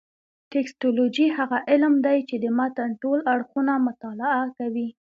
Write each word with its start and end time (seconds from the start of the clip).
ټکسټولوجي 0.51 1.27
هغه 1.37 1.57
علم 1.69 1.93
دﺉ، 2.05 2.19
چي 2.29 2.35
د 2.43 2.45
متن 2.57 2.89
ټول 3.01 3.19
اړخونه 3.33 3.73
مطالعه 3.87 4.43
کوي. 4.57 4.87